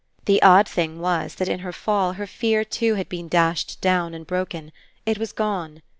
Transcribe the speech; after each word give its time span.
The 0.25 0.41
odd 0.41 0.67
thing 0.67 0.99
was 0.99 1.35
that 1.35 1.47
in 1.47 1.59
her 1.59 1.71
fall 1.71 2.13
her 2.13 2.25
fear 2.25 2.65
too 2.65 2.95
had 2.95 3.07
been 3.07 3.27
dashed 3.27 3.79
down 3.81 4.15
and 4.15 4.25
broken. 4.25 4.71
It 5.05 5.19
was 5.19 5.31
gone. 5.31 5.83